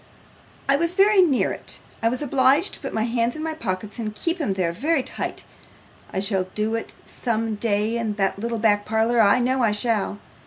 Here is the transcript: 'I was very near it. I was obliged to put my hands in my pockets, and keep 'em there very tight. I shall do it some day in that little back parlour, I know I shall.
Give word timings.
'I 0.67 0.77
was 0.77 0.95
very 0.95 1.21
near 1.21 1.51
it. 1.51 1.77
I 2.01 2.09
was 2.09 2.23
obliged 2.23 2.73
to 2.73 2.79
put 2.79 2.91
my 2.91 3.03
hands 3.03 3.35
in 3.35 3.43
my 3.43 3.53
pockets, 3.53 3.99
and 3.99 4.15
keep 4.15 4.41
'em 4.41 4.53
there 4.53 4.71
very 4.71 5.03
tight. 5.03 5.43
I 6.11 6.19
shall 6.19 6.45
do 6.55 6.73
it 6.73 6.91
some 7.05 7.53
day 7.53 7.97
in 7.99 8.15
that 8.15 8.39
little 8.39 8.57
back 8.57 8.83
parlour, 8.83 9.21
I 9.21 9.37
know 9.37 9.61
I 9.61 9.73
shall. 9.73 10.17